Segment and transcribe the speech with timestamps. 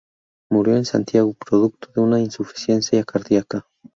[0.49, 3.67] Murió en Santiago, producto de una insuficiencia cardíaca.